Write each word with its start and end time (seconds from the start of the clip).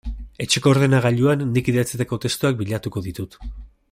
Etxeko 0.43 0.71
ordenagailuan 0.75 1.43
nik 1.57 1.69
idatzitako 1.73 2.19
testuak 2.25 2.57
bilatuko 2.63 3.05
ditut. 3.11 3.39